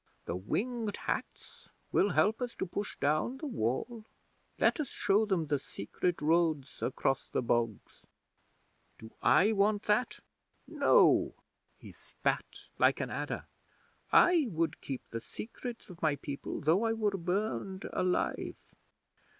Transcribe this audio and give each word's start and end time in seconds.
The 0.25 0.35
Winged 0.35 0.97
Hats 0.97 1.69
will 1.91 2.09
help 2.13 2.41
us 2.41 2.55
to 2.55 2.65
push 2.65 2.97
down 2.99 3.37
the 3.37 3.45
Wall. 3.45 4.03
Let 4.57 4.79
us 4.79 4.87
show 4.87 5.27
them 5.27 5.45
the 5.45 5.59
secret 5.59 6.23
roads 6.23 6.81
across 6.81 7.29
the 7.29 7.43
bogs.' 7.43 8.01
Do 8.97 9.11
I 9.21 9.51
want 9.51 9.83
that? 9.83 10.19
No!" 10.67 11.35
He 11.77 11.91
spat 11.91 12.69
like 12.79 12.99
an 12.99 13.11
adder. 13.11 13.45
"I 14.11 14.47
would 14.49 14.81
keep 14.81 15.07
the 15.09 15.21
secrets 15.21 15.87
of 15.91 16.01
my 16.01 16.15
people 16.15 16.61
though 16.61 16.83
I 16.83 16.93
were 16.93 17.11
burned 17.11 17.85
alive. 17.93 18.57